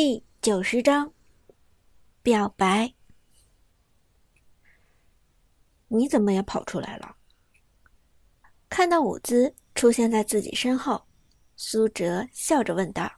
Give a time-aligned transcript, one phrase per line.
[0.00, 1.12] 第九十章
[2.22, 2.94] 表白。
[5.88, 7.16] 你怎么也跑出来了？
[8.68, 11.04] 看到舞姿出现在自己身后，
[11.56, 13.10] 苏哲笑着问道：“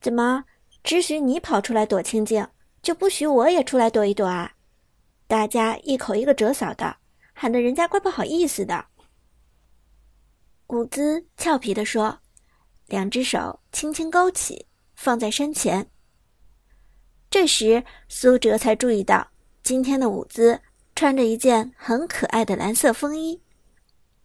[0.00, 0.46] 怎么
[0.82, 2.48] 只许你跑出来躲清静，
[2.80, 4.54] 就不许我也出来躲一躲啊？
[5.26, 6.96] 大家一口一个哲嫂的，
[7.34, 8.86] 喊得人家怪不好意思的。”
[10.68, 12.22] 舞姿俏皮地说，
[12.90, 14.66] 两只手轻轻勾起，
[14.96, 15.88] 放在身前。
[17.30, 19.30] 这时，苏哲才注意到，
[19.62, 20.60] 今天的舞姿
[20.96, 23.40] 穿着一件很可爱的蓝色风衣，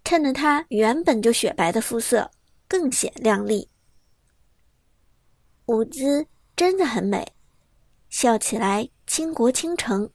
[0.04, 2.32] 衬得她原本就雪白的肤色
[2.68, 3.70] 更显亮丽。
[5.68, 6.26] 舞姿
[6.56, 7.34] 真的很美，
[8.10, 10.10] 笑起来倾国倾城。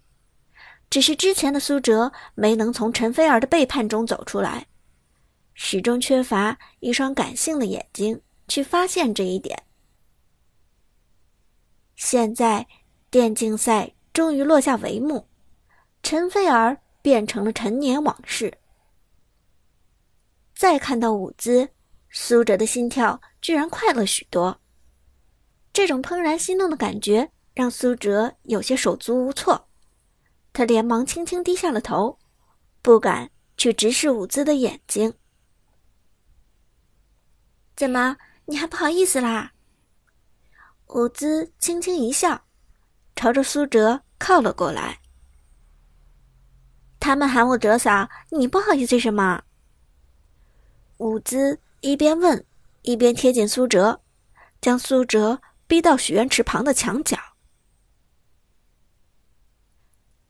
[0.91, 4.67] 只是之前的苏哲没能从陈菲儿的背叛中走出来。
[5.55, 9.63] 始终缺乏一双感性的眼睛去发现这一点。
[11.95, 12.67] 现在，
[13.09, 15.29] 电竞赛终于落下帷幕，
[16.03, 18.59] 陈菲儿变成了陈年往事。
[20.55, 21.71] 再看到舞姿，
[22.11, 24.61] 苏哲的心跳居然快了许多。
[25.73, 29.69] 这种怦然心动的感觉让苏哲有些手足无措，
[30.53, 32.19] 他连忙轻轻低下了头，
[32.83, 35.15] 不敢去直视舞姿的眼睛。
[37.77, 38.17] 怎么，
[38.51, 39.53] 你还不好意思啦？
[40.89, 42.47] 舞姿轻轻一笑，
[43.15, 44.99] 朝着苏哲靠了过来。
[46.99, 49.45] 他们喊我哲嫂，你不好意思什么？
[50.99, 52.45] 舞姿一边问，
[52.83, 54.03] 一边贴近苏哲，
[54.61, 57.17] 将苏哲逼到许愿池旁的墙角。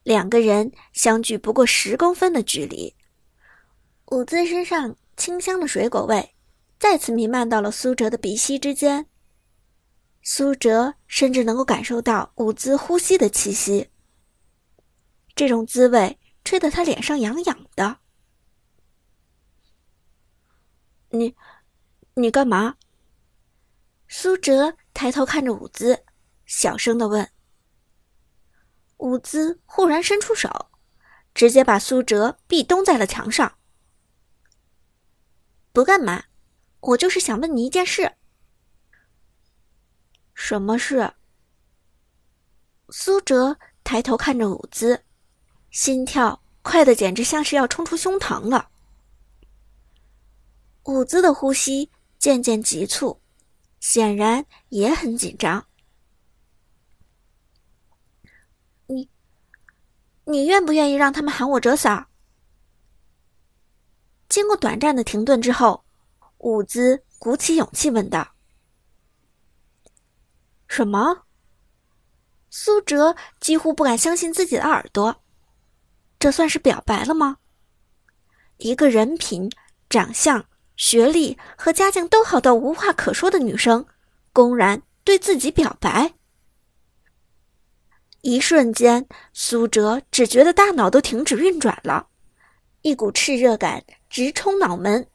[0.02, 2.94] 两个人相距不过十公分的距离，
[4.10, 6.34] 舞姿身上清香的水果味。
[6.80, 9.06] 再次弥漫到了苏哲的鼻息之间，
[10.22, 13.90] 苏哲甚至能够感受到舞姿呼吸的气息。
[15.36, 17.98] 这种滋味吹得他脸上痒痒的。
[21.10, 21.36] 你，
[22.14, 22.76] 你干嘛？
[24.08, 26.04] 苏哲抬头看着舞姿，
[26.46, 27.30] 小声的问。
[28.96, 30.70] 舞姿忽然伸出手，
[31.34, 33.58] 直接把苏哲壁咚在了墙上。
[35.74, 36.24] 不干嘛。
[36.80, 38.12] 我就是想问你一件事。
[40.34, 41.12] 什么事？
[42.88, 45.04] 苏哲抬头看着舞姿，
[45.70, 48.70] 心跳快的简直像是要冲出胸膛了。
[50.84, 53.20] 舞姿的呼吸渐渐急促，
[53.80, 55.64] 显然也很紧张。
[58.86, 59.08] 你，
[60.24, 62.06] 你愿不愿意让他们喊我哲嫂？
[64.28, 65.84] 经过短暂的停顿之后。
[66.40, 68.34] 舞姿鼓起勇气问道
[70.68, 71.24] ：“什么？”
[72.48, 75.22] 苏哲几乎不敢相信自己的耳朵，
[76.18, 77.36] 这算是表白了吗？
[78.56, 79.50] 一个人品、
[79.88, 80.44] 长相、
[80.76, 83.86] 学历和家境都好到无话可说的女生，
[84.32, 86.14] 公然对自己表白。
[88.22, 92.08] 一瞬间，苏哲只觉得大脑都停止运转了，
[92.82, 95.06] 一股炽热感直冲脑门。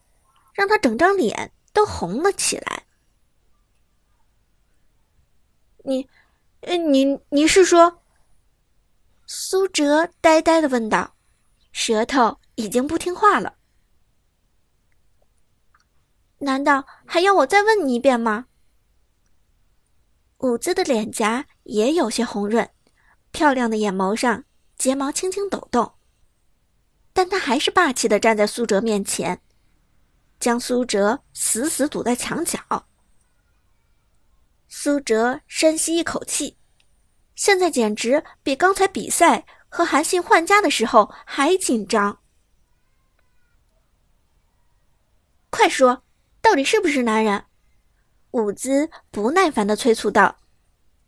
[0.55, 2.83] 让他整张脸都红了起来。
[5.83, 6.09] 你，
[6.61, 8.01] 你，你是说？
[9.27, 11.15] 苏哲呆呆的问道，
[11.71, 13.57] 舌头已经不听话了。
[16.39, 18.47] 难道还要我再问你一遍吗？
[20.39, 22.69] 伍兹的脸颊也有些红润，
[23.31, 24.43] 漂亮的眼眸上
[24.77, 25.95] 睫毛轻轻抖动，
[27.13, 29.41] 但他还是霸气的站在苏哲面前。
[30.39, 32.59] 将苏哲死死堵在墙角。
[34.67, 36.57] 苏哲深吸一口气，
[37.35, 42.19] 现在简直比刚才比赛和韩信换家的时候还紧张。
[45.49, 46.03] 快说，
[46.41, 47.45] 到底是不是男人？
[48.31, 50.39] 舞姿不耐烦的催促道，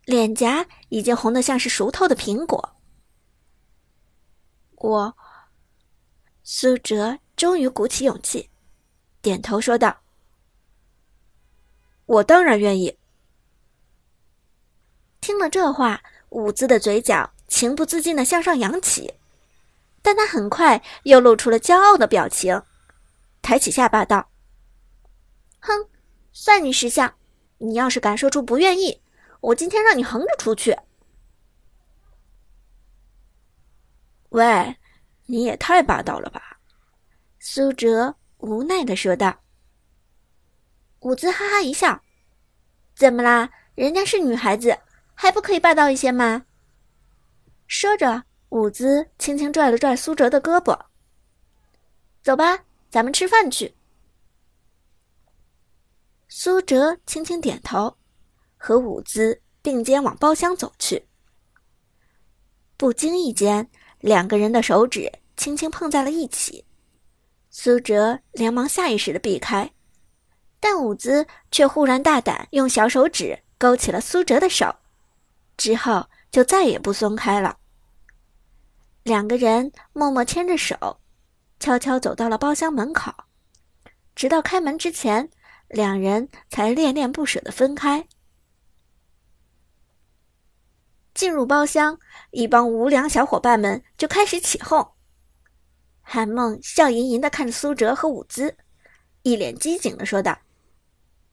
[0.05, 2.77] 脸颊已经红得像是熟透的苹果。
[4.77, 5.17] 我，
[6.43, 8.49] 苏哲终于鼓起勇气。
[9.27, 10.03] 点头说道
[12.07, 12.97] ：“我当然愿意。”
[15.19, 19.15] 听了这话，舞姿的嘴角情不自禁的向上扬起，
[20.01, 22.63] 但他很快又露出了骄傲的表情，
[23.41, 24.29] 抬起下巴道
[25.59, 25.89] ：“哼，
[26.31, 27.13] 算你识相。
[27.57, 29.01] 你要是敢说出不愿意，
[29.41, 30.77] 我今天让你横着出去。”
[34.29, 34.77] 喂，
[35.25, 36.61] 你也太霸道了吧，
[37.39, 38.15] 苏哲。
[38.37, 39.41] 无奈的说道
[41.01, 42.01] ：“舞姿哈哈一笑，
[42.95, 43.49] 怎么啦？
[43.75, 44.77] 人家是女孩子，
[45.13, 46.45] 还不可以霸道一些吗？
[47.67, 50.79] 说着，伍兹轻轻拽了拽苏哲的胳膊。
[52.23, 53.75] 走吧，咱们吃饭去。
[56.29, 57.97] 苏哲轻轻点头，
[58.57, 61.07] 和伍兹并肩往包厢走去。
[62.77, 63.69] 不经意间，
[63.99, 66.63] 两个人的手指轻轻碰在了一起。
[67.59, 69.71] 苏哲连忙下意识的避开，
[70.59, 74.75] 但伍兹却忽然大胆用小手指勾起了苏哲的手，
[75.57, 77.57] 之后就再也不松开了。
[79.01, 80.99] 两个人默默牵着手，
[81.59, 83.11] 悄悄走到了包厢门口，
[84.13, 85.31] 直到开门之前，
[85.67, 88.07] 两人才恋恋不舍的分开。
[91.15, 91.97] 进入包厢，
[92.29, 94.91] 一帮无良小伙伴们就开始起哄。
[96.09, 98.55] 韩梦笑吟吟的看着苏哲和伍兹，
[99.23, 100.39] 一脸机警的说道：“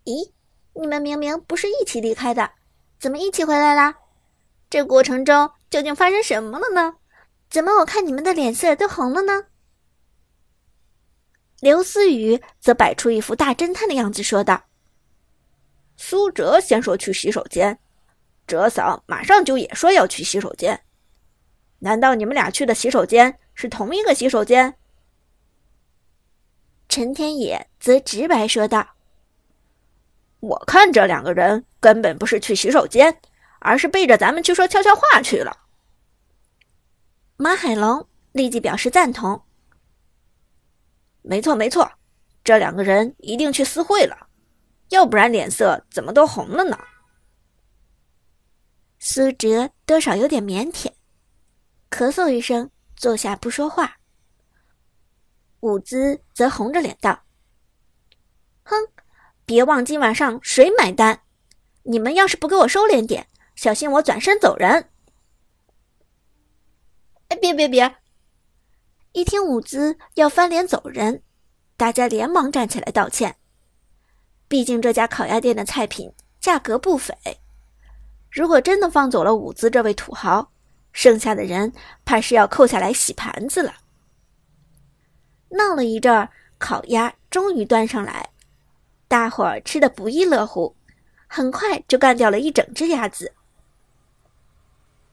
[0.05, 0.33] 咦，
[0.73, 2.51] 你们明明不是一起离开的，
[2.99, 3.95] 怎么一起回来啦？
[4.69, 6.97] 这过程中究竟发生什么了呢？
[7.49, 9.45] 怎么我看你们的脸色都红了呢？”
[11.63, 14.65] 刘思雨则摆出一副大侦探的样子说道
[15.97, 17.79] ：“苏哲先说去洗手间，
[18.45, 20.83] 哲嫂马上就也说要去洗手间，
[21.79, 24.77] 难道你们俩去的洗手间？”是同一个洗手间。
[26.89, 28.87] 陈天野则直白说道
[30.41, 33.21] ：“我看这两个人根本不是去洗手间，
[33.61, 35.57] 而是背着咱们去说悄悄话去了。”
[37.37, 39.43] 马海龙立即表示赞同
[41.23, 41.91] ：“没错，没错，
[42.45, 44.29] 这两个人一定去私会了，
[44.91, 46.79] 要不然脸色怎么都红了呢？”
[49.01, 50.93] 苏哲多少有点腼腆，
[51.91, 52.71] 咳嗽一声。
[52.97, 53.99] 坐下不说话，
[55.61, 57.25] 伍兹则红着脸道
[58.65, 58.77] ：“哼，
[59.45, 61.21] 别忘今晚上谁买单！
[61.83, 64.89] 你们要是不给我收敛点，小心我转身走人！”
[67.29, 67.97] 哎，别别别！
[69.13, 71.23] 一听伍兹要翻脸走人，
[71.77, 73.37] 大家连忙站起来道歉。
[74.49, 77.15] 毕竟这家烤鸭店的菜品价格不菲，
[78.31, 80.53] 如果真的放走了伍兹这位土豪，
[80.95, 81.71] 剩下的人
[82.05, 83.75] 怕是要扣下来洗盘子了。
[85.51, 88.31] 闹了一阵儿，烤鸭终于端上来，
[89.09, 90.75] 大伙儿吃的不亦乐乎，
[91.27, 93.35] 很快就干掉了一整只鸭子。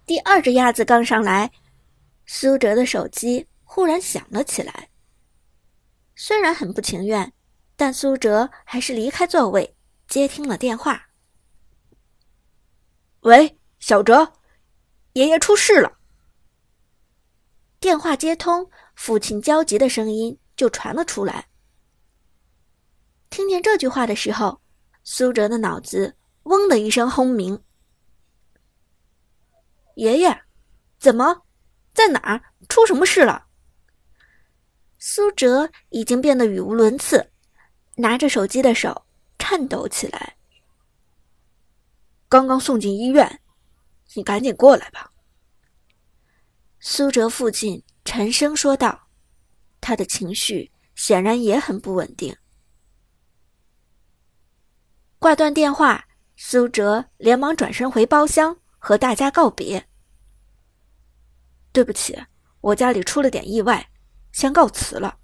[0.05, 1.51] 第二只鸭子刚上来，
[2.25, 4.89] 苏哲的手机忽然响了起来。
[6.15, 7.33] 虽然很不情愿，
[7.75, 9.75] 但苏哲还是离开座位
[10.07, 11.07] 接听了电话。
[13.21, 14.33] 喂，小哲。
[15.13, 15.97] 爷爷出事了。
[17.79, 21.47] 电话接通，父亲焦急的声音就传了出来。
[23.29, 24.61] 听见这句话的时候，
[25.03, 27.61] 苏哲的脑子嗡的一声轰鸣。
[29.95, 30.41] 爷爷，
[30.99, 31.41] 怎么，
[31.93, 32.41] 在哪儿？
[32.69, 33.47] 出什么事了？
[34.99, 37.31] 苏哲已经变得语无伦次，
[37.95, 39.05] 拿着手机的手
[39.39, 40.37] 颤抖起来。
[42.29, 43.40] 刚刚送进医院。
[44.15, 45.11] 你赶紧过来吧。”
[46.79, 49.07] 苏哲父亲沉声说道，
[49.79, 52.35] 他的情绪显然也很不稳定。
[55.19, 59.87] 挂断电话，苏哲连忙转身回包厢和大家告别。
[61.71, 62.19] 对不起，
[62.61, 63.91] 我家里出了点意外，
[64.31, 65.19] 先告辞了。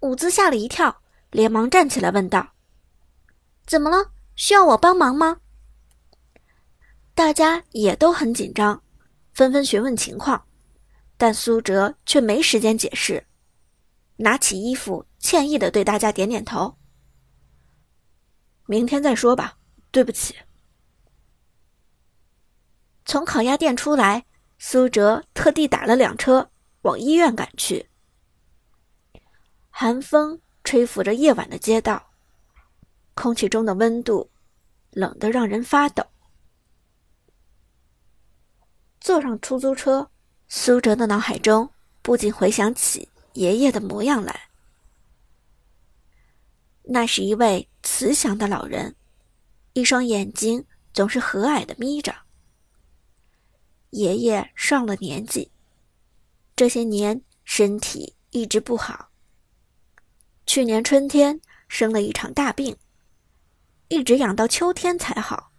[0.00, 2.52] 伍兹吓了一跳，连忙站起来问道
[3.66, 4.12] ：“怎么了？
[4.36, 5.40] 需要我帮忙吗？”
[7.14, 8.82] 大家也都很紧张，
[9.32, 10.46] 纷纷询问情况，
[11.16, 13.24] 但苏哲却没时间解释，
[14.16, 16.76] 拿起衣服，歉意的对大家点点头
[18.66, 19.58] ：“明天再说吧，
[19.92, 20.34] 对不起。”
[23.06, 24.24] 从烤鸭店出来，
[24.58, 26.50] 苏哲特地打了辆车
[26.82, 27.88] 往医院赶去。
[29.70, 32.10] 寒风吹拂着夜晚的街道，
[33.14, 34.30] 空气中的温度
[34.90, 36.04] 冷得让人发抖。
[39.04, 40.10] 坐上出租车，
[40.48, 41.70] 苏哲的脑海中
[42.00, 44.48] 不禁回想起爷爷的模样来。
[46.84, 48.96] 那是一位慈祥的老人，
[49.74, 52.16] 一双眼睛总是和蔼的眯着。
[53.90, 55.52] 爷爷上了年纪，
[56.56, 59.10] 这些年身体一直不好。
[60.46, 62.74] 去年春天生了一场大病，
[63.88, 65.50] 一直养到秋天才好。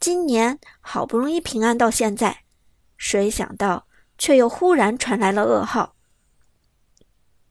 [0.00, 2.44] 今年好不容易平安到现在，
[2.96, 5.94] 谁想到却又忽然传来了噩耗。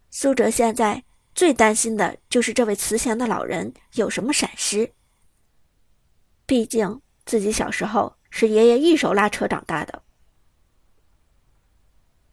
[0.09, 1.03] 苏哲现在
[1.35, 4.91] 最担心的就是这位慈祥的老人有什么闪失，
[6.47, 10.01] 毕竟自己小时候是爷爷一手拉扯长大的。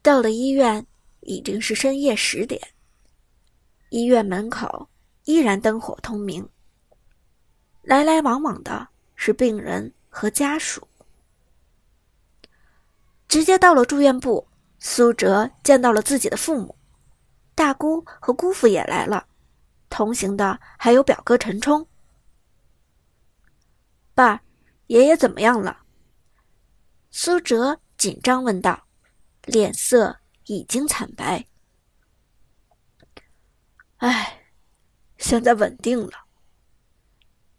[0.01, 0.87] 到了医院，
[1.21, 2.59] 已经是深夜十点。
[3.91, 4.89] 医院门口
[5.25, 6.49] 依然灯火通明，
[7.83, 10.89] 来来往往的是病人和家属。
[13.29, 16.75] 直接到了住院部，苏哲见到了自己的父母，
[17.55, 19.29] 大姑和姑父也来了，
[19.91, 21.87] 同行的还有表哥陈冲。
[24.15, 24.41] 爸，
[24.87, 25.83] 爷爷怎么样了？
[27.11, 28.85] 苏哲紧张问道。
[29.45, 31.47] 脸色已经惨白。
[33.99, 34.51] 唉，
[35.19, 36.25] 现在稳定了。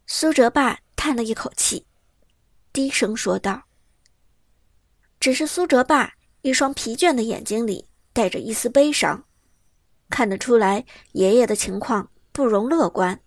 [0.06, 1.86] 苏哲爸叹了一口气，
[2.78, 3.64] 低声说道
[5.18, 9.26] ：“只是苏哲爸一双疲倦的眼睛里带着一丝悲伤，
[10.08, 13.20] 看得出来爷爷的情况不容乐观。”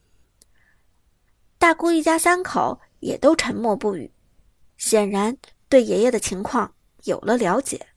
[1.60, 4.13] 大姑一家三口也都沉默不语，
[4.77, 7.88] 显然对爷爷的情况有了了解。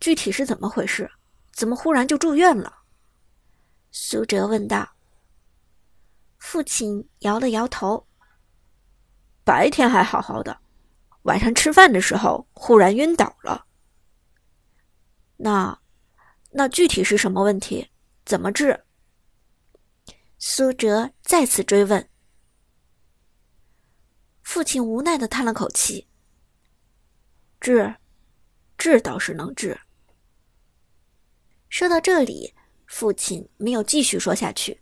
[0.00, 1.08] 具体是怎么回事？
[1.52, 2.78] 怎么忽然就住院了？
[3.92, 4.96] 苏哲问道。
[6.40, 8.08] 父亲摇了摇头。
[9.44, 10.58] 白天还好好的，
[11.22, 13.66] 晚上吃饭的时候忽然晕倒了。
[15.36, 15.80] 那，
[16.50, 17.88] 那具体是什么问题？
[18.24, 18.84] 怎么治？
[20.38, 22.08] 苏哲再次追问。
[24.42, 26.08] 父亲无奈的叹了口气。
[27.60, 27.94] 治，
[28.78, 29.78] 治倒是能治。
[31.68, 32.54] 说到这里，
[32.86, 34.80] 父亲没有继续说下去。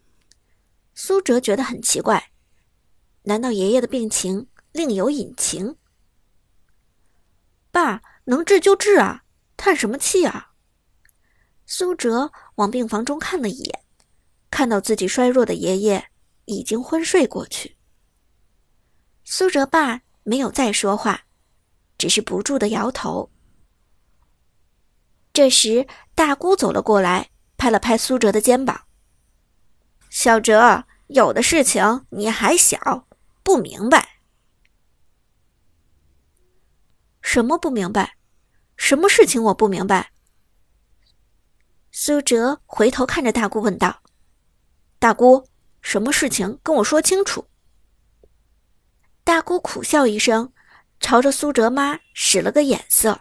[1.00, 2.32] 苏哲觉得很奇怪，
[3.22, 5.76] 难道爷爷的病情另有隐情？
[7.70, 9.22] 爸，能治就治啊，
[9.56, 10.54] 叹什么气啊？
[11.66, 13.84] 苏哲往病房中看了一眼，
[14.50, 16.10] 看到自己衰弱的爷爷
[16.46, 17.76] 已经昏睡过去。
[19.22, 21.26] 苏哲爸没有再说话，
[21.96, 23.30] 只是不住的摇头。
[25.32, 25.86] 这时，
[26.16, 28.86] 大姑走了过来，拍了拍苏哲的肩膀
[30.20, 33.06] ：“小哲，有的事情你还小，
[33.44, 34.18] 不明白。
[37.22, 38.16] 什么不明白？
[38.76, 40.10] 什么事情我不明白？”
[41.92, 44.02] 苏哲回头看着大姑问道
[44.98, 45.46] ：“大姑，
[45.82, 46.58] 什么事情？
[46.64, 47.46] 跟我说清楚。”
[49.22, 50.52] 大姑苦笑一声，
[50.98, 53.20] 朝着苏哲妈使了个眼色。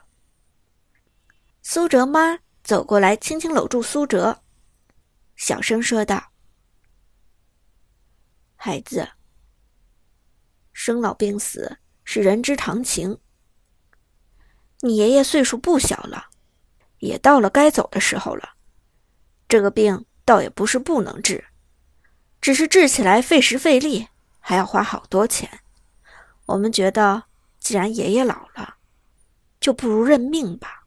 [1.61, 4.41] 苏哲妈走过来，轻轻搂住苏哲，
[5.35, 6.31] 小声说道
[8.67, 9.07] ：“孩子，
[10.73, 13.17] 生老病死是人之常情。
[14.81, 16.25] 你爷爷岁数不小了，
[16.99, 18.55] 也到了该走的时候了。
[19.47, 21.45] 这个病倒也不是不能治，
[22.41, 24.09] 只是治起来费时费力，
[24.41, 25.61] 还要花好多钱。
[26.47, 27.23] 我们觉得，
[27.59, 28.79] 既然爷爷老了，
[29.61, 30.86] 就不如认命吧。”